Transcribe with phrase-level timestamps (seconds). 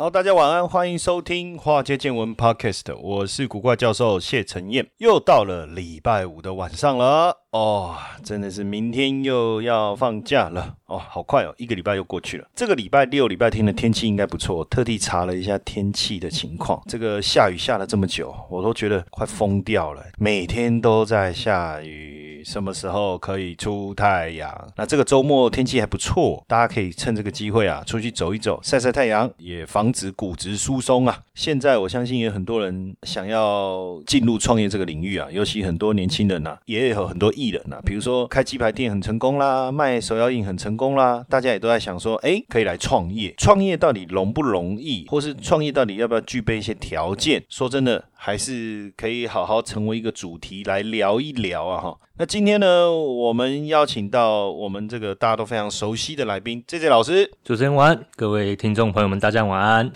[0.00, 7.39] 好，大家晚安，欢迎收听华街见闻 Podcast，我是古怪教授谢承彦，又到了礼拜五的晚上了。
[7.52, 12.46] 哦，真的是明天又要放假了哦，好快哦，一个礼拜又过去了。
[12.54, 24.68] 这个礼拜六、礼拜天的天气应该不错，特地查了一下天气的情况，这个下雨下了这么久，我都觉得快疯掉了，每天都在下雨，什么时候可以出太阳？
[24.76, 31.18] 那这个周末天气还不错，大家可以趁这个机会啊，出去走一走，晒晒太阳，也防止骨质疏松啊。
[31.34, 43.34] 现在我相信有很多人想要进入创业这个领域啊，尤其很多年轻人呐，也有很多艺人呐，比如说开鸡排店很成功啦，卖手摇饮很成功啦，大家也都在想说，哎，可以来创业。
[43.38, 47.42] 创业到底容不容易，或是创业到底要不要具备一些条件？
[47.48, 51.96] 说真的，还是可以好好成为一个主题来聊一聊啊哈。
[52.18, 57.30] 那今天呢，我们邀请到我们这个大家都非常熟悉的来宾，J J 老师。
[57.42, 59.90] 主持人晚安，各位听众朋友们，大家晚安。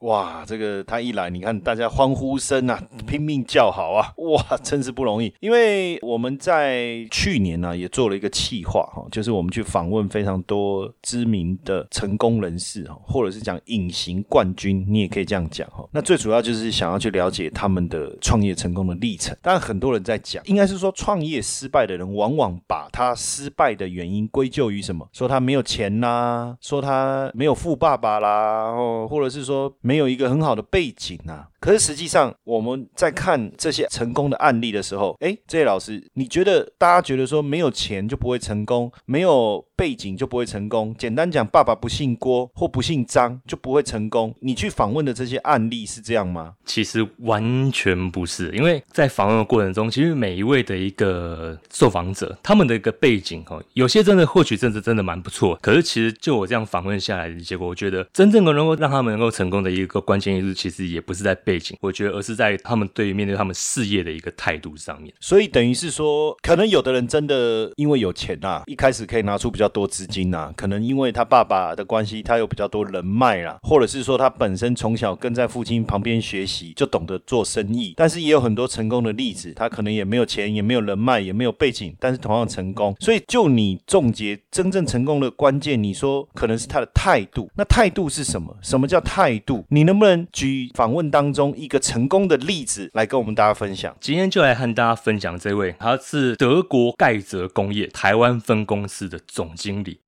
[0.00, 4.12] 哇，这个他一来，你看大家欢呼声啊，拼命叫好啊！
[4.18, 5.32] 哇，真是不容易。
[5.40, 15.84] 因为我们在去年呢，也做了一个企划哈，就是我们去访问非常多知名的成功人士哈，或者是讲隐形冠军，你也可以这样讲哈。
[15.90, 19.36] 那最主要就是想要去了解他们的创业成功的历程。
[19.42, 25.08] 当然，很多人在讲，应该是说创业失败的人，往往把他失败的原因归咎于什么？
[25.12, 29.95] 说他没有钱啦，说他没有富爸爸啦，哦，或者是说没。
[29.96, 31.48] 没有一个很好的背景啊。
[31.58, 40.94] 可是实际上，我们在看这些成功的案例的时候，哎，这些老师，你觉得大家觉得说没有钱就不会成功，没有背景就不会成功？
[40.96, 44.32] 简单讲，爸爸不姓郭或不姓张就不会成功？
[44.40, 46.52] 你去访问的这些案例是这样吗？
[46.66, 55.58] 其实完全不是，因为在访问的过程中，其实每一位的一个受访者，他们的一个背景哈，有些真的或许真的真的蛮不错。
[55.60, 61.76] 可是其实就我这样访问下来的结果，我觉得真正能够让他们能够成功的一个关键因素，其实也不是在背景。
[61.80, 65.12] 我觉得，而是在他们对于面对他们事业的一个态度上面。
[65.20, 77.94] 所以等于是说，可能有的人真的因为有钱呐，一开始可以拿出比较多资金呐，可能因为他爸爸的关系，他有比较多人脉啦，或者是说他本身从小跟在父亲旁边学习，就懂得做生意。
[77.96, 82.94] 但是也有很多成功的例子，他可能也没有钱，也没有人脉，也没有背景，但是同样成功。
[83.00, 87.50] 所以就你总结真正成功的关键，你说可能是他的态度。
[87.56, 88.56] 那态度是什么？
[88.62, 89.64] 什么叫态度？
[89.68, 91.52] 你能不能举访问当中？
[91.56, 93.96] 一个成功的例子来跟我们大家分享。
[94.00, 99.98] 今天就来和大家分享这位，他是德国盖泽工业台湾分公司的总经理。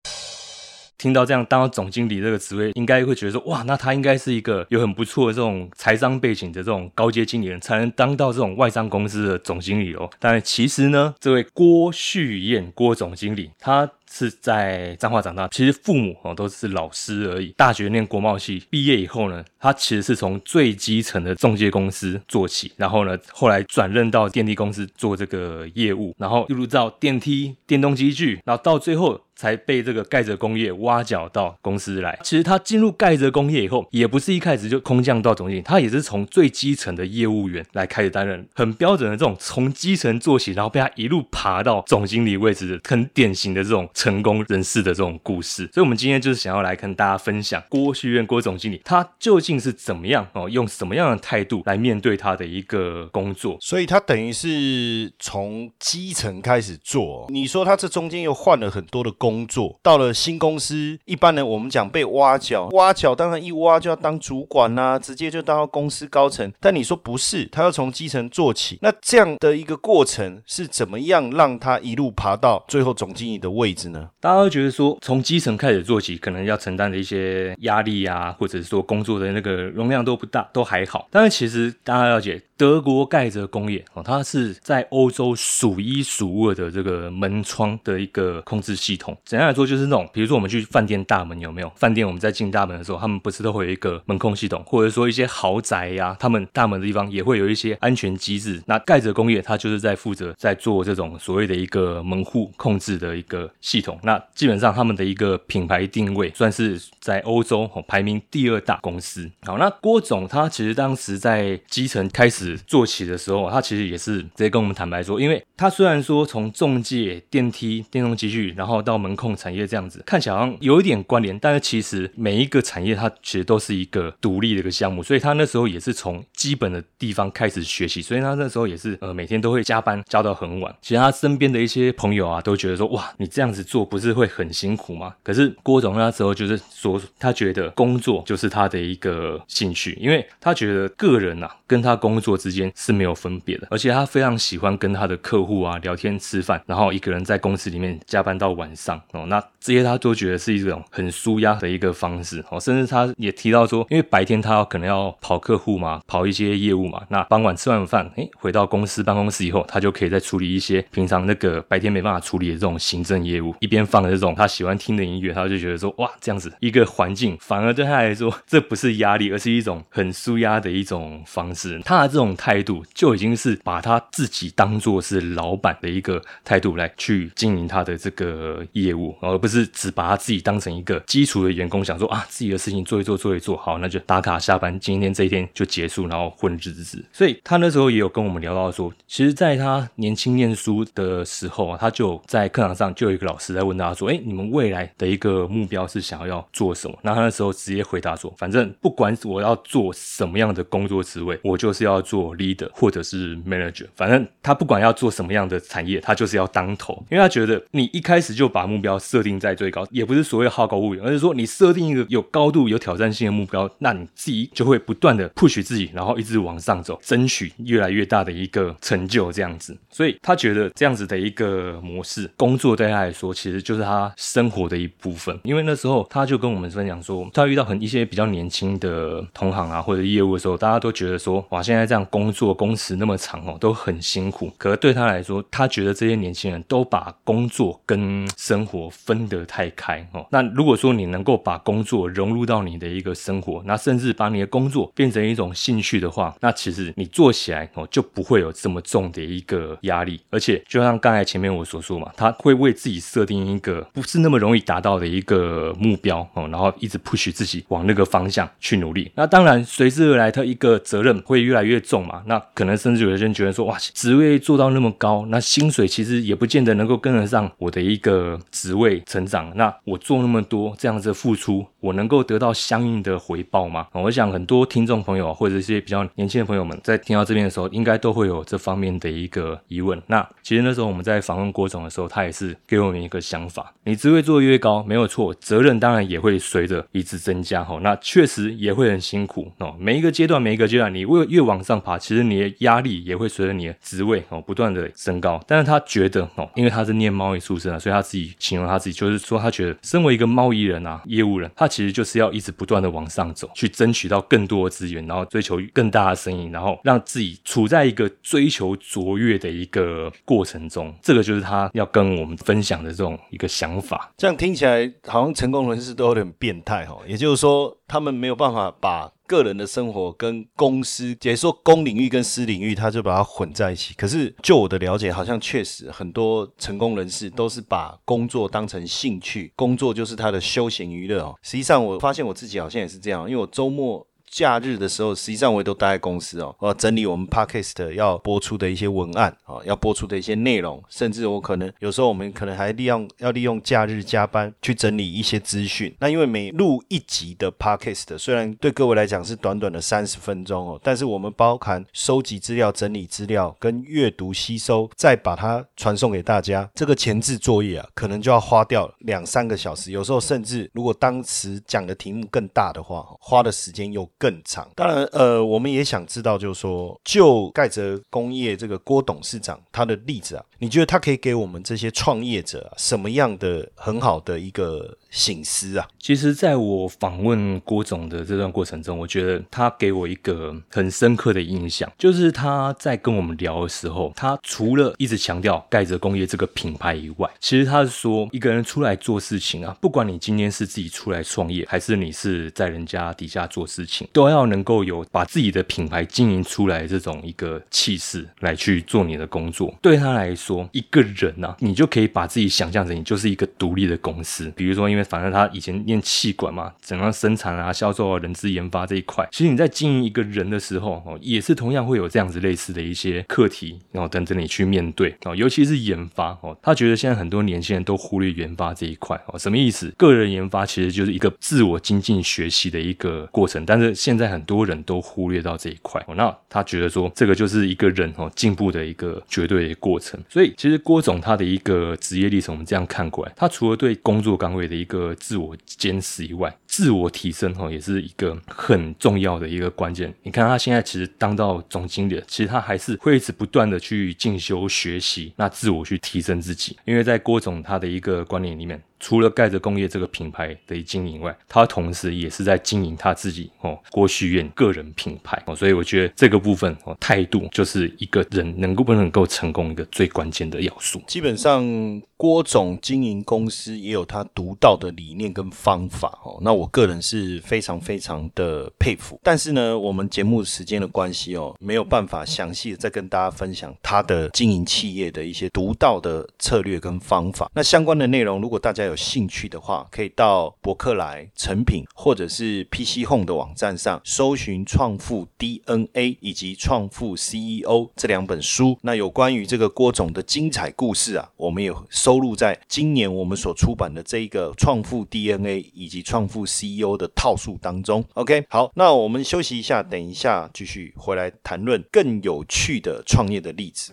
[0.96, 10.08] 听到这样当总经理这个职位，应该会觉得说，哇，那他应该是一个有很不错的这种财商背景的这种高阶经理人，才能当到这种外商公司的总经理哦。
[10.18, 13.90] 但其实呢，这位郭旭燕郭总经理，他。
[14.10, 17.54] 是在彰化长大，其实父母哦都是老师而已。
[17.56, 32.18] 大学念国贸系，毕业以后呢，他其实是从最基层的中介公司做起，然后呢，后来转任到电力公司做这个业务，然后一路到电梯、电动机具，然后到最后才被这个盖泽工业挖角到公司来。
[32.24, 43.88] 其实他进入盖泽工业以后，也不是一开始就空降到总经理，他也是从最基层的业务员来开始担任，很标准的这种从基层做起，然后被他一路爬到总经理位置的，很典型的这种。
[43.98, 53.58] 成功人士的这种故事，所以，我们今天就是想要来跟大家分享郭旭院郭总经理他究竟是怎么样哦，用什么样的态度来面对他的一个工作。
[53.60, 57.26] 所以，他等于是从基层开始做。
[57.30, 66.52] 你说他这中间又换了很多的工作，到了新公司，一般人我们讲被挖角，挖角当然一挖就要当主管啦，直接就当到公司高层。
[66.60, 73.87] 但你说不是，他要从基层做起，那这样的一个过程是怎么样让他一路爬到最后总经理的位置？
[74.20, 81.08] 大家都觉得说，从基层开始做起，可能要承担的一些压力啊，或者是说工作的那个容量都不大，都还好。
[81.10, 89.16] 但是其实大家了解，德国盖泽工业哦，它是在欧洲数一数二的这个门窗的一个控制系统。
[89.24, 91.70] 简单来说，就是那种，比如说我们去饭店大门有没有？
[91.76, 98.60] 饭店我们在进大门的时候，他们不是都会有一个门控系统，或者说一些豪宅呀，他们大门的地方也会有一些安全机制。
[98.66, 103.96] 那盖泽工业它就是在负责在做这种所谓的一个门户控制的一个系统。
[104.02, 109.30] 那基本上他们的一个品牌定位算是在欧洲排名第二大公司。
[109.42, 112.47] 好，那郭总他其实当时在基层开始。
[112.56, 130.74] 做起的时候，他其实也是直接跟我们坦白说，因为他虽然说从中介、电梯、电动机具，然后到门控产业这样子，看起来好像有一点关联，但是其实每一个产业它其实都是一个独立的一个项目，所以他那时候也是从基本的地方开始学习，所以他那时候也是呃每天都会加班加到很晚。
[130.80, 135.12] 其实他身边的一些朋友啊，都觉得说哇，你这样子做不是会很辛苦吗？
[135.22, 142.37] 可是郭总那时候就是说，他觉得工作就是他的一个兴趣，因为他觉得个人呐跟他工作。
[142.38, 148.98] 之间是没有分别的，而且他非常喜欢跟他的客户啊聊天吃饭，然后一个人在公司里面加班到晚上。
[149.12, 152.42] 哦，那这些他都觉得是一种很舒压的一个方式。
[152.50, 172.27] 哦，甚至他也提到说，因为白天他可能要跑客户嘛，跑一些业务嘛，那傍晚吃完饭，哎，回到公司办公室以后，他就可以再处理一些平常那个白天没办法处理的这种行政业务，一边放着这种他喜欢听的音乐，他就觉得说，哇，这样子一个环境反而对他来说，这不是压力，而是一种很舒压的一种方式，他的这种。
[172.36, 187.04] 态度就已经是把他自己当做是老板的一个态度来去经营他的这个业务，而不是只把他自己当成一个基础的员工，想说啊自己的事情做一做做一做好，那就打卡下班，今天这一天就结束，然后混日子。
[187.12, 196.98] 所以他那时候也有跟我们聊到说，其实在他年轻念书的时候啊，他就在课堂上就有一个老师在问他说，哎，你们未来的一个目标是想要做什么？
[197.02, 202.17] 那他那时候直接回答说，反正不管我要做什么样的工作职位，我就是要做。
[202.18, 219.76] 做 leader 或者是 manager，反正他不管要做什么样的产业，他就是要当头，因为他觉得你一开始就把目标设定在最高，也不是所谓好高骛远，而是说你设定一个有高度、有挑战性的目标，那你自己就会不断的 push 自己，然后一直往上走，争取越来越大的一个成就，这样子。
[219.88, 225.38] 所以他觉得这样子的一个模式，工作对他来说其实就是他生活的一部分。
[225.44, 232.07] 因为那时候他就跟我们分享说，他遇到很一些比较年轻的同行啊或者业务的时候，大家都觉得说，哇，现在这样。
[232.10, 234.52] 工作工时那么长哦，都很辛苦。
[234.58, 240.26] 可是对他来说，他觉得这些年轻人都把工作跟生活分得太开哦。
[240.30, 250.20] 那如果说你能够把工作融入到你的一个生活，那甚至把你的工作变成一种兴趣的话，那其实你做起来哦就不会有这么重的一个压力。
[250.30, 259.10] 而且就像刚才前面我所说嘛，他会为自己设定一个不是那么容易达到的一个目标哦，然后一直 push 自己往那个方向去努力。
[259.14, 261.98] 那当然随之而来，他一个责任会越来越重。
[262.08, 269.52] 嘛，那可能甚至有些人觉得说，哇，职位做到那么高，那薪水其实也不见得能够跟得上我的一个职位成长。
[269.56, 273.88] 那我做那么多这样子付出，我能够得到相应的回报吗？
[273.92, 280.00] 我想很多听众朋友或者一些比较年轻的朋友们在听到这边的时候，应该都会有这方面的一个疑问。
[280.06, 287.64] 那其实那时候我们在访问郭总的时候，他也是给我们一个想法：你职位做的越高，没有错，责任当然也会随着一直增加。
[287.64, 289.74] 哈，那确实也会很辛苦哦。
[289.78, 291.98] 每一个阶段，每一个阶段，你越越往上爬。
[291.98, 310.94] 其实你的压力也会随着你的职位哦不断的升高，但是他觉得哦，因为他是念贸易出身啊，所以他自己形容他自己就是说，他觉得身为一个贸易人啊，业务人，他其实就是要一直不断的往上走，去争取到更多的资源，然后追求更大的生意，然后让自己处在一个追求卓越的一个过程中。
[311.02, 314.10] 这个就是他要跟我们分享的这种一个想法。
[314.16, 319.10] 这样听起来好像成功人士都有点变态哈，也就是说，他们没有办法把。
[319.28, 323.94] 个人的生活跟公司，解说公领域跟私领域，他就把它混在一起。
[323.94, 331.38] 可是就我的了解，好像确实很多成功人士都是把工作当成兴趣，工作就是他的休闲娱乐哦。
[331.42, 334.04] 实际上，我发现我自己好像也是这样，因为我周末。
[334.30, 345.94] 假日的时候，实际上我也都待在公司哦，我要整理我们 podcast 要播出的一些文案啊，要播出的一些内容，甚至我可能有时候我们可能还利用要利用假日加班去整理一些资讯。
[346.00, 364.06] 那因为每录一集的 podcast，虽然对各位来讲是短短的三十分钟哦，但是我们包含收集资料、整理资料、跟阅读吸收，再把它传送给大家，这个前置作业啊，可能就要花掉两三个小时，有时候甚至如果当时讲的题目更大的话，花的时间又。
[364.18, 364.68] 更长。
[364.74, 375.86] 当然，呃，我们也想知道，就是说，就盖泽工业这个郭董事长他的例子啊，你觉得他可以给我们这些创业者啊什么样的很好的一个醒思啊？
[375.98, 399.74] 其实，在我访问郭总的这段过程中，我觉得他给我一个很深刻的印象，就是他在跟我们聊的时候，他除了一直强调盖泽工业这个品牌以外，其实他是说，一个人出来做事情啊，不管你今天是自己出来创业，还是你是在人家底下做事情，都要能够有把自己的品牌经营出来这种一个气势来去做你的工作。
[399.80, 404.52] 对他来说，一个人呢，你就可以把自己想象成你就是一个独立的公司。
[404.56, 415.34] 比如说，因为反正他以前念气管嘛，怎样生产啊、销售啊、人资研发这一块，其实你在经营一个人的时候，哦，也是同样会有这样子类似的一些课题，然后等着你去面对哦。
[415.34, 419.38] 尤其是研发哦，他觉得现在很多年轻人都忽略研发这一块哦。
[419.38, 419.92] 什么意思？
[419.96, 426.04] 个人研发其实就是一个自我精进学习的一个过程，但是现在很多人都忽略到这一块。
[426.16, 430.18] 那他觉得说，这个就是一个人哦进步的一个绝对的过程。
[430.28, 440.14] 所以，其实郭总他的一个职业历程，我们这样看过来，他除了对工作岗位的一个自我坚持以外，自我提升哈也是一个很重要的一个关键。
[440.22, 446.76] 你看他现在其实当到总经理，其实他还是会一直不断的去进修学习，那自我去提升自己。
[446.84, 448.80] 因为在郭总他的一个观念里面。
[449.00, 461.00] 除了盖着工业这个品牌的经营外，他同时也是在经营他自己哦郭旭远个人品牌哦，所以我觉得这个部分哦态度就是一个人能够不能够成功一个最关键的要素。
[461.06, 469.20] 基本上郭总经营公司也有他独到的理念跟方法哦，那我个人是非常非常的佩服。
[469.22, 477.48] 但是呢，我们节目时间的关系哦，没有办法详细的再跟大家分享他的经营企业的一些独到的策略跟方法。
[477.54, 487.62] 那相关的内容，如果大家有兴趣的话，可以到博客来、成品或者是 PC Home 的网站上搜寻《创富 DNA》以及《创富 CEO》
[487.94, 488.78] 这两本书。
[488.82, 498.04] 那有关于这个郭总的精彩故事啊，我们也收录在今年我们所出版的这一个《创富 DNA》以及《创富 CEO》的套数当中。
[498.14, 503.92] OK，好，那我们休息一下，等一下继续回来谈论更有趣的创业的例子。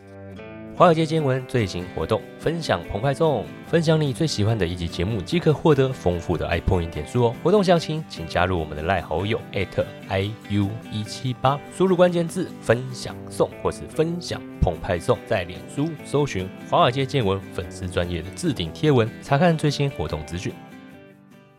[0.77, 7.35] 华尔街见闻最新活动，分享澎湃送，分享你最喜欢的一集节目，即可获得丰富的 iPoint 点数哦。
[7.41, 20.53] 活动详情请加入我们的赖好友 @iu 一七八，输入关键字分享送或是分享澎湃送，在脸书搜寻华尔街见闻粉丝专业的置顶贴文，查看最新活动资讯。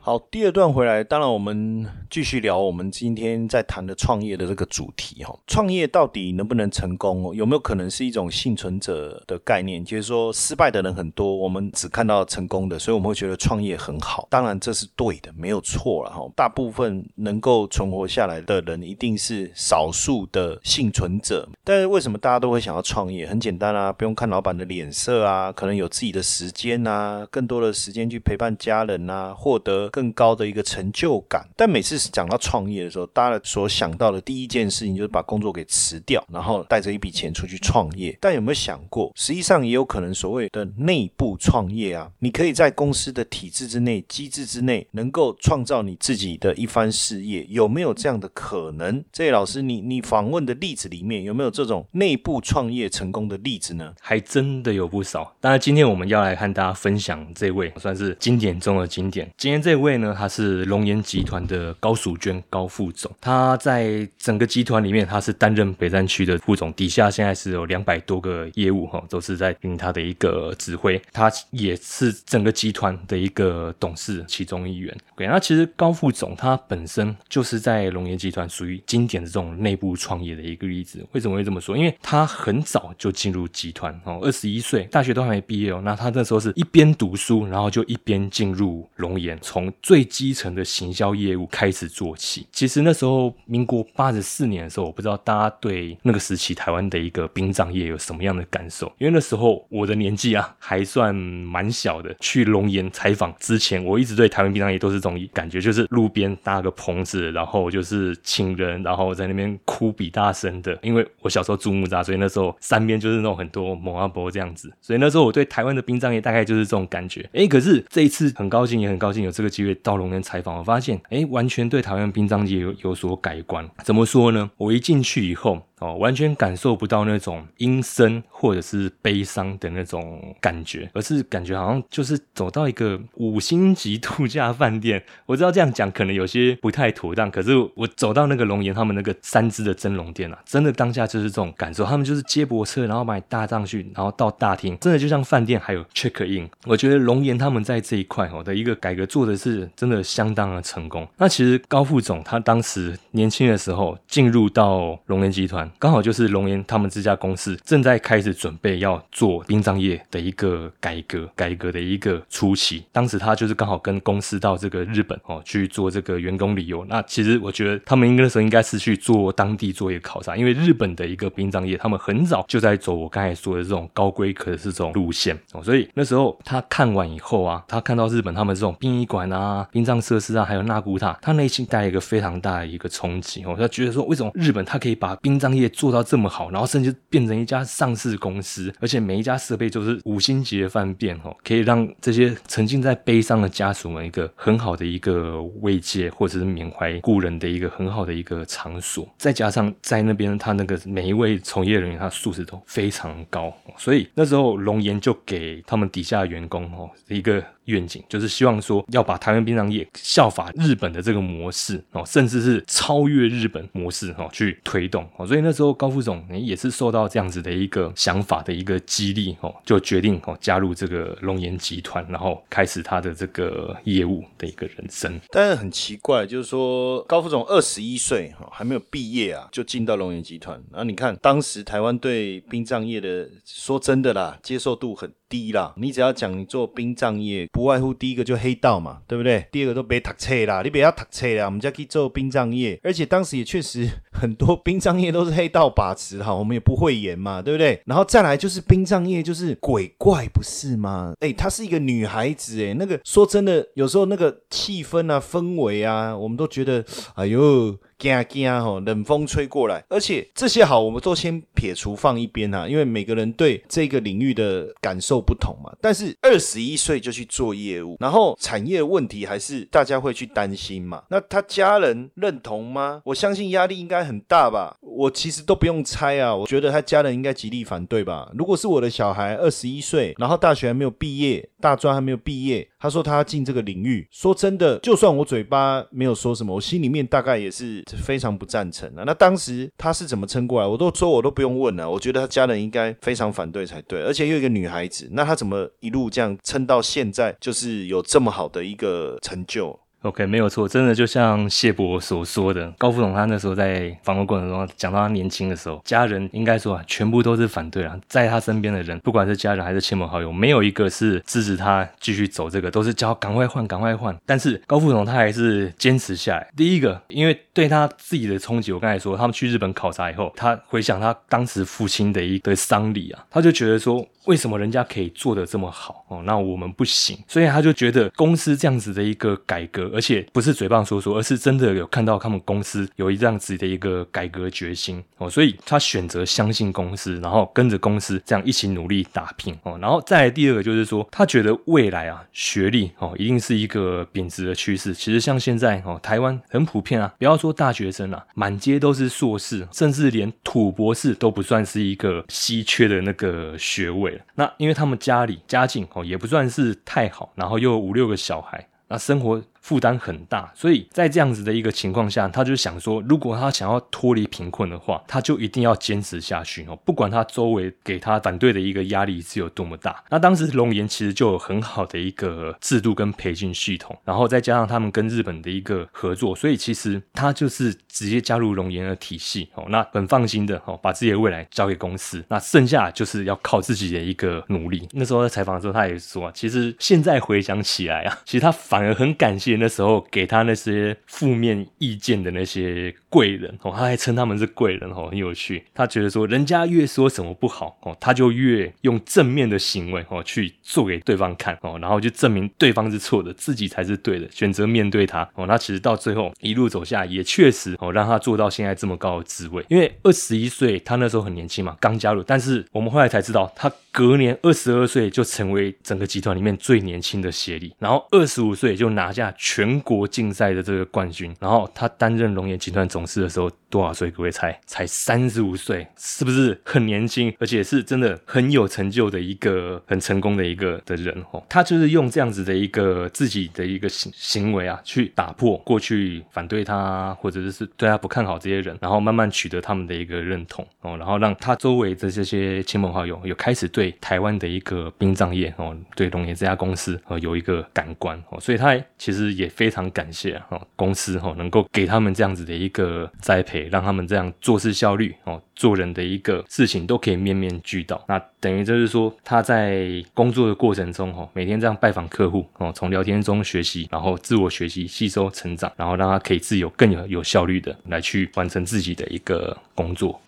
[0.06, 5.36] 好，第二段回来，当然我们继续聊我们今天在谈的创业的这个主题哈。
[5.48, 7.34] 创业到底能不能成功？
[7.34, 9.84] 有没有可能是一种幸存者的概念？
[9.84, 14.28] 就是说，失败的人很多，我们只看到成功的，所以我们会觉得创业很好。
[14.30, 16.24] 当然这是对的，没有错了哈。
[16.36, 21.48] 大部分能够存活下来的人，一定是少数的幸存者。
[21.64, 23.26] 但是为什么大家都会想要创业？
[23.26, 29.90] 很简单啊，不用看老板的脸色啊，可能有自己的时间啊，更多的时间去陪伴家人啊，获得。
[29.96, 38.14] 更高的一个成就感，但每次讲到创业的时候，大家所想到的第一件事情就是把工作给辞掉，然后带着一笔钱出去创业。
[38.20, 42.10] 但有没有想过，实际上也有可能所谓的内部创业啊？
[42.18, 49.02] 你可以在公司的体制之内、机制之内，能够创造你自己的一番事业，有没有这样的可能？
[49.10, 53.94] 这位老师，你你访问的例子里面有没有这种内部创业成功的例子呢？
[54.02, 55.34] 还真的有不少。
[55.40, 59.32] 当然，今天我们要来和大家分享这位算是经典中的经典。
[59.38, 59.85] 今天这位。
[59.86, 74.92] 位呢，他是龙岩集团的高淑娟高副总，他在整个集团里面，他是担任北山区的副总，底下现在是有两百多个业务哈，都是在听他的一个指挥，他也是整个集团的一个董事其中一员。
[75.16, 81.06] 对，那其实高副总他本身就是在龙岩集团属于经典的这种内部创业的一个例子。
[81.12, 81.76] 为什么会这么说？
[81.76, 92.46] 因为他很早就进入集团哦，二十一岁，大学都还没毕业哦，那他那时候是一边读书，然后就一边进入龙岩，从最基层的行销业务开始做起。
[92.52, 98.86] 其实那时候，民国八十四年的时候，我不知道大家对那个时期台湾的一个殡葬业有什么样的感受。
[98.98, 102.14] 因为那时候我的年纪啊还算蛮小的。
[102.20, 110.78] 去龙岩采访之前，我一直对台湾殡葬业都是这种感觉，就是路边搭个棚子，然后就是请人，然后在那边哭比大声的。
[110.82, 114.72] 因为我小时候住木栅，所以那时候三边就是那种很多蒙阿伯这样子。
[114.80, 117.28] 所以那时候我对台湾的殡葬业大概就是这种感觉。
[117.32, 119.74] 哎，可是这一次很高兴，也很高兴有这个机会。
[119.82, 123.68] 到龙岩采访，我发现，哎，完全对台湾殡葬业有有所改观。
[123.84, 124.50] 怎么说呢？
[124.56, 135.02] 我一进去以后，哦，完全感受不到那种阴森或者是悲伤的那种感觉，而是感觉好像就是走到一个五星级度假饭店。
[135.26, 141.84] 我知道这样讲可能有些不太妥当，可是我走到那个龙岩他们那个三只的蒸笼店啊，真的当下就是这种感受。
[141.84, 146.48] 他们就是接驳车，然后把你搭上去，然后到大厅，真的就像饭店，还有 check in。
[146.64, 151.06] 我觉得龙岩他们在这一块哦的一个改革做的是真的相当的成功。
[151.18, 162.84] 那其实高副总他当时年轻的时候进入到龙岩集团，刚好就是龙岩他们这家公司正在开始准备要做殡葬业的一个改革，改革的一个初期。
[162.92, 166.84] 当时他就是刚好跟公司到这个日本哦去做这个员工旅游。
[166.88, 175.62] 那其实我觉得他们应该那时候应该是去做当地做一个考察，因为日本的一个殡葬业，他们很早就在走我刚才说的这种高规格的这种路线哦。
[175.62, 183.54] 所以那时候他看完以后啊，他看到日本他们这种殡仪馆啊、殡葬设施啊，还有纳古塔，他内心带一个非常大的一个冲击哦。
[183.56, 199.08] 他觉得说，为什么日本他可以把殡葬业做到这么好，然后甚至变成一家上市公司，而且每一家设备都是五星级的饭店哦，可以让这些沉浸在悲伤的家属们一个很好的一个慰藉，或者是缅怀故人的一个很好的一个场所。
[199.16, 207.42] 再加上在那边，他那个每一位从业人员，他素质都非常高，所以那时候龙岩就给他们底下员工哦一个。
[207.66, 225.20] 愿景就是希望说要把台湾殡葬业效法日本的这个模式哦，甚至是超越日本模式哦去推动哦，所以那时候高副总也是受到这样子的一个想法的一个激励哦，就决定哦加入这个龙岩集团，然后开始他的这个业务的一个人生。
[225.30, 230.62] 但是很奇怪，就是说高副总二十一岁哈还没有毕业啊，就进到龙岩集团。
[230.70, 235.12] 然后你看当时台湾对殡葬业的说真的啦，接受度很。
[235.28, 239.46] 低啦，你只要讲你做殡葬业，不外乎第一个就黑道嘛，对不对？
[239.50, 247.80] 第二个都别读册啦，你不要读册啦，我们家可以做殡葬业，而且当时也确实很多殡葬业都是黑道把持哈，我们也不会演嘛，对不对？
[247.86, 251.14] 然后再来就是殡葬业就是鬼怪不是吗？
[251.20, 257.76] 哎，她是一个女孩子哎，那个说真的，有时候那个气氛啊、氛围啊，我们都觉得哎呦。
[257.98, 265.72] 惊惊吼，冷风吹过来，而且这些好，我们都先撇除放一边啊，因为每个人对这个领域的感受不同嘛。
[265.80, 271.02] 但是二十一岁就去做业务，然后产业问题还是大家会去担心嘛？
[271.08, 273.00] 那他家人认同吗？
[273.04, 274.76] 我相信压力应该很大吧。
[274.80, 278.30] 我其实都不用猜啊，我觉得他家人应该极力反对吧。
[278.34, 282.68] 如果是我的小孩二十一岁，然后大学还没有毕业，大专还没有毕业。
[282.78, 289.04] 他说他要进这个领域，说真的，就算我嘴巴没有说什么，我心里面大概也是非常不赞成的。
[289.04, 290.66] 那当时他是怎么撑过来？
[290.66, 314.16] 我都说我都不用问了，我觉得他家人应该非常反对才对，而且又一个女孩子，那他怎么一路这样撑到现在，就是有这么好的一个成就？OK，没有错，真的就像谢博所说的，高副总他那时候在访问过程中讲到他年轻的时候，家人应该说啊，全部都是反对啊，在他身边的人，不管是家人还是亲朋好友，没有一个是支持他继续走这个，都是叫赶快换，赶快换。
[314.24, 316.48] 但是高副总他还是坚持下来。
[316.56, 324.06] 第一个，因为对他自己的冲击，我刚才说，他们去日本考察以后，他回想他当时父亲的一个丧礼啊，他就觉得说。
[324.26, 326.20] 为什么人家可以做的这么好哦？
[326.24, 339.78] 那我们不行，所以他就觉得公司这样子的一个改革，而且不是嘴巴说说，而是真的有看到他们公司有一这样子的一个改革决心哦，所以他选择相信公司，然后跟着公司这样一起努力打拼哦。
[339.80, 344.92] 然后再来第二个就是说，他觉得未来啊，学历哦一定是一个贬值的趋势。
[344.92, 354.20] 其实像现在哦，台湾很普遍啊，不要说大学生啊，满街都是硕士，甚至连土博士都不算是一个稀缺的那个学位。
[354.34, 359.42] 那因为他们家里家境哦也不算是太好，然后又五六个小孩，那生活。
[359.66, 370.04] 负担很大，所以在这样子的一个情况下，他就想说，如果他想要脱离贫困的话，他就一定要坚持下去哦，不管他周围给他反对的一个压力是有多么大。
[370.08, 384.88] 那当时龙岩其实就有很好的一个制度跟培训系统，然后再加上他们跟日本的一个合作，所以其实他就是直接加入龙岩的体系哦，那很放心的哦，把自己的未来交给公司，那剩下就是要靠自己的一个努力。
[384.92, 389.55] 那时候在采访的时候，他也说，其实现在回想起来啊，其实他反而很感谢。
[389.56, 395.64] 那时候给他那些负面意见的那些贵人哦，他还称他们是贵人哦，很有趣。
[395.74, 405.46] 他觉得说，人家越说什么不好哦，他就越用正面的行为哦去做给对方看哦，然后就证明对方是错的，自己才是对的，选择面对他哦。
[405.46, 409.64] 那其实到最后一路走下，也确实哦让他做到现在这么高的职位。
[409.68, 412.22] 因为二十一岁，他那时候很年轻嘛，刚加入。
[412.22, 419.32] 但是我们后来才知道，他隔年二十二岁就成为整个集团里面最年轻的协理，然后二十五岁就拿下。
[419.48, 421.32] 全国竞赛的这个冠军。
[421.38, 424.10] 然后他担任龙岩集团董事的时候多少岁？
[424.10, 424.58] 各位猜？
[424.66, 427.32] 才三十五岁，是不是很年轻？
[427.38, 431.40] 而且是真的很有成就的一个很成功的一个的人哦。
[431.48, 455.40] 他就是用这样子的一个自己的一个行行为啊，去打破过去反对他或者是对他不看好这些人，然后慢慢取得他们的一个认同哦，然后让他周围的这些亲朋好友有开始对台湾的一个殡葬业哦，对龙岩这家公司哦有一个感官哦，所以他其实也非常感谢哦公司哦能够给他们这样子的一个栽培，让他们这样做事效率哦。
[455.54, 470.20] 做人的一个事情都可以面面俱到，那等于就是说他在工作的过程中，哈，每天这样拜访客户，哦，从聊天中学习，然后自我学习、吸收、成长，然后让他可以自由、更有有效率的来去完成自己的一个工作。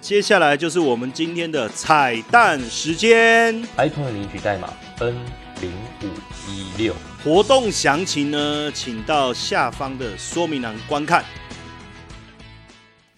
[0.00, 5.14] 接下来就是我们今天的彩蛋时间，iPhone 领取代码 N
[5.60, 5.70] 零
[6.02, 6.06] 五
[6.48, 11.24] 一六，活动详情呢，请到下方的说明栏观看。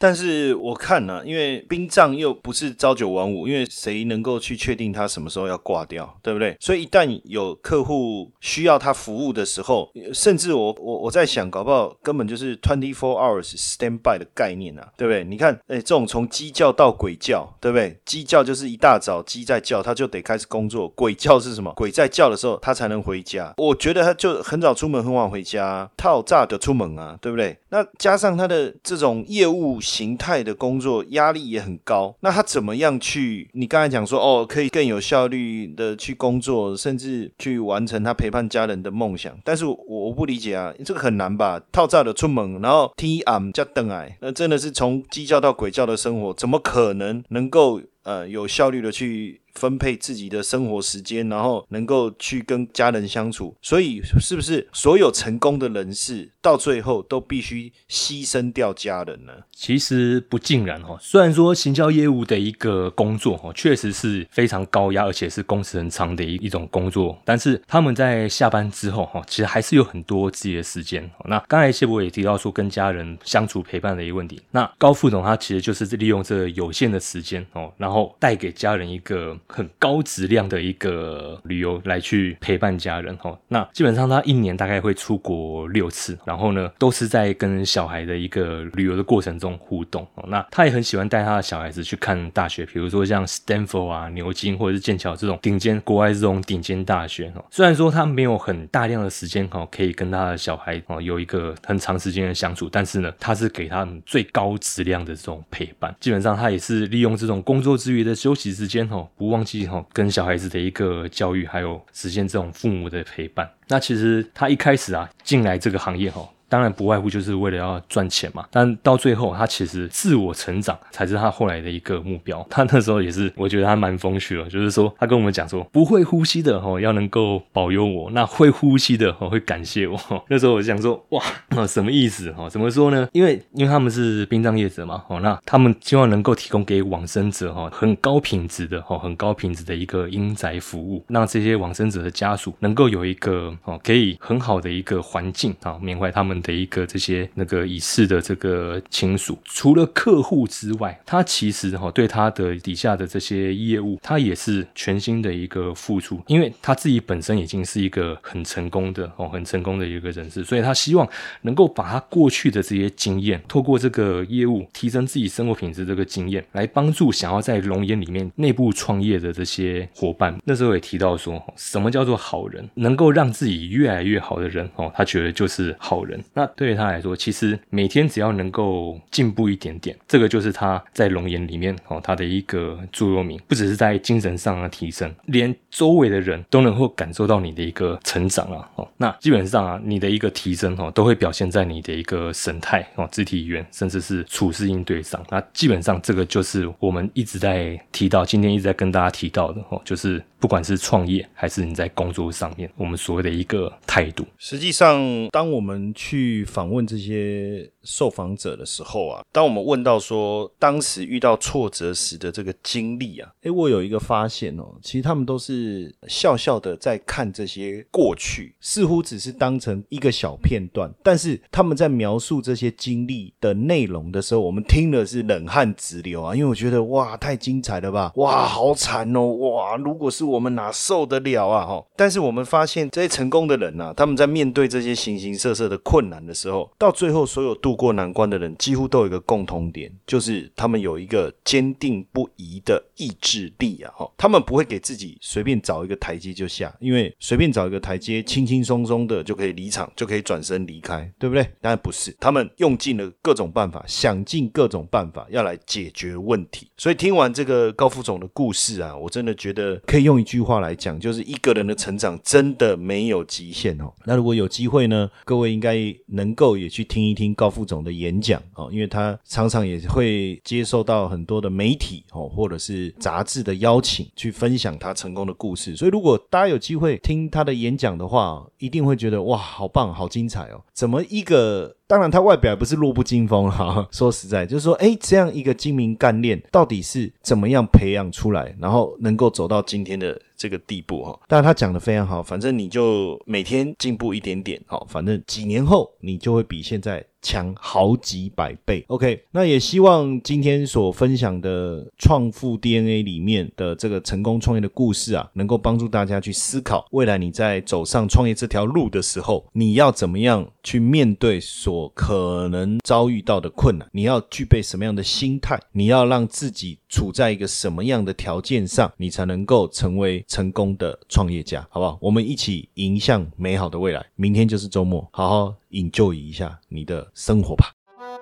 [0.03, 6.57] 但是我看呢，因为殡葬又不是朝九晚五，因为谁能够去确定他什么时候要挂掉，对不对？
[6.59, 15.23] 所以一旦有客户需要他服务的时候，甚至我我我在想，搞不好根本就是 twenty four hours standby 的概念啊，对不对？
[15.23, 17.97] 你看，哎，这种从鸡叫到鬼叫，对不对？
[18.05, 21.73] 鸡叫就是一大早鸡在叫，他就得开始工作；鬼叫是什么？
[21.77, 23.55] 鬼在叫的时候他才能回家。
[23.57, 27.57] 我觉得他就很早出门，很晚回家，套炸的出门啊，对不对？
[27.73, 29.73] 那加上他的这种业务。
[29.81, 33.49] 形态的工作压力也很高，那他怎么样去？
[33.53, 39.37] 你刚才讲说哦，可以更有效率的去工作，甚至去完成他陪伴家人的梦想。
[39.43, 41.61] 但是我我不理解啊，这个很难吧？
[41.73, 49.41] 套炸的出门，然后 T M 加等哎，那真的是从鸡叫到鬼叫的生活，怎么可能能够呃有效率的去？
[49.55, 59.33] 分配自己的生活时间，然后能够去跟家人相处，所以是不是所有成功的人士到最后都必须牺牲掉家人呢？
[59.53, 60.97] 其实不尽然哈。
[61.03, 71.09] 虽然说行销业务的一个工作哈，确实是非常高压，而且是工时很长的一一种工作，但是他们在下班之后哈，其实还是有很多自己的时间。
[71.27, 74.41] 那刚才谢博也提到说，跟家人相处陪伴的一个问题。
[74.53, 79.39] 那高副总他其实就是利用这有限的时间哦，然后然后带给家人一个。
[79.47, 90.25] 很高质量的一个旅游来去陪伴家人哈，那基本上他一年大概会出国六次，然后呢都是在跟小孩的一个旅游的过程中互动哦。
[90.29, 97.45] 那他也很喜欢带他的小孩子去看大学，比如说像 Stanford 啊、牛津或者是剑桥这种顶尖国外这种顶尖大学哦。
[97.51, 105.95] 虽然说他没有很大量的时间哈，可以跟他的小孩哦有一个很长时间的相处，但是呢，他是给他们最高质量的这种陪伴。
[106.01, 109.43] 基本上他也是利用这种工作之余的休息时间吼，不忘。
[109.45, 113.51] 记吼，跟小孩子的一个教育，还有实现这种父母的陪伴。
[113.67, 116.33] 那其实他一开始啊，进来这个行业吼。
[116.53, 122.47] 当然不外乎就是为了要赚钱嘛，但到最后他其实自我成长才是他后来的一个目标。
[122.51, 129.99] 他那时候也是，我觉得他蛮风趣的，就是说他跟我们讲说，不会呼吸的哦，要能够保佑我；那会呼吸的哦，会感谢我。
[130.29, 131.23] 那时候我就想说，哇，
[131.67, 132.51] 什么意思哦？
[132.51, 133.09] 怎么说呢？
[133.13, 146.42] 因为因为他们是殡葬业者嘛，哦，那他们希望能够提供给往生者哈很高品质的哦，很高品质的一个阴宅服务，让这些往生者的家属能够有一个哦可以很好的一个环境啊，缅怀他们。
[146.43, 161.09] 的一个这些那个已逝的这个亲属，除了客户之外，他其实哈对他的底下的这些业务，他也是全新的一个付出，因为他自己本身已经是一个很成功的哦，很成功的一个人士，所以他希望
[161.43, 170.37] 能够把他过去的这些经验，透过这个业务提升自己生活品质这个经验，来帮助想要在龙岩里面内部创业的这些伙伴。
[170.45, 172.69] 那时候也提到说，什么叫做好人？
[172.75, 176.23] 能够让自己越来越好的人哦，他觉得就是好人。
[176.35, 183.39] 那对于他来说，其实每天只要能够进步一点点，这个就是他在龙岩里面哦，他的一个座右铭。
[183.49, 188.71] 不只是在精神上的提升，连周围的人都能够感受到你的一个成长啊！
[188.77, 195.23] 哦，那基本上啊，你的一个提升哦，都会表现在你的一个神态哦、肢体语言，甚至是处事应对上。
[195.31, 204.27] 那基本上这个就是我们一直在提到，今天一直在跟大家提到的哦，就是不管是创业还是你在工作上面，我们所谓的一个态度。
[204.39, 243.93] 实际上，当我们去去访问这些受访者的时候啊，当我们问到说当时遇到挫折时的这个经历啊，诶，我有一个发现哦，其实他们都是笑笑的在看这些过去，似乎只是当成一个小片段，但是他们在描述这些经历的内容的时候，我们听的是冷汗直流啊，因为我觉得哇，太精彩了吧，哇，好惨哦，哇，如果是我们哪受得了啊，哈，但是我们发现这些成功的人啊，他们在面对这些形形色色的困困难的时候，到最后所有度过难关的人，几乎都有一个共同点，就是他们有一个坚定不移的意志力啊！
[243.95, 251.45] 哈，他们不会给自己随便找一个台阶就下，因为随便找一个台阶，轻轻松松的就可以离场，就可以转身离开，对不对？
[251.61, 256.69] 当然不是，他们用尽了各种办法，想尽各种办法要来解决问题。
[256.77, 263.93] 所以听完这个高副总的故事啊，我真的觉得可以用一句话来讲，就是一个人的成长真的没有极限哦。
[264.05, 275.75] 那如果有机会呢，各位应该能够也去听一听高副总的演讲啊，因为他常常也会接受到很多的媒体哦或者是杂志的邀请，去分享他成功的故事。
[275.77, 280.63] 所以如果大家有机会听他的演讲的话，一定会觉得哇，好棒，好精彩哦！
[280.73, 281.77] 怎么一个？
[281.93, 283.87] 当然，他外表也不是弱不禁风哈。
[283.93, 291.21] 说实在，就是说，哎，这样一个精明干练，到底是怎么样培养出来，然后能够走到今天的这个地步哈？
[291.29, 297.05] 但他讲的非常好，反正你就每天进步一点点，好，反正几年后你就会比现在。
[297.23, 298.85] 强好几百倍。
[298.89, 313.89] OK，那也希望今天所分享的创富 DNA 里面的这个成功创业的故事啊，能够帮助大家去思考，未来你在走上创业这条路的时候，你要怎么样去面对所可能遭遇到的困难？
[313.93, 315.59] 你要具备什么样的心态？
[315.71, 321.67] 你要让自己处在一个什么样的条件上，你才能够成为成功的创业家？
[321.71, 321.99] 好不好？
[322.01, 324.05] 我们一起迎向美好的未来。
[324.17, 325.62] 明天就是周末，好好。
[325.73, 327.67] 引救一下你的生活吧。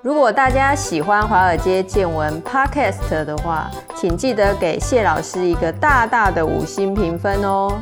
[0.03, 7.81] 如果大家喜欢华尔街见闻 Podcast 的话，请记得给谢老师一个大大的五星评分哦。